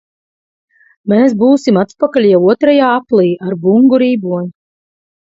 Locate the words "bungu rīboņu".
3.69-4.55